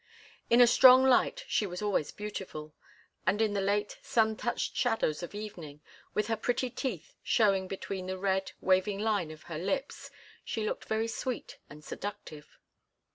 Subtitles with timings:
[0.49, 2.73] In a strong light she was always beautiful,
[3.27, 5.79] and in the late, sun touched shadows of evening,
[6.15, 10.09] with her pretty teeth showing between the red, waving line of her lips,
[10.43, 12.57] she looked very sweet and seductive.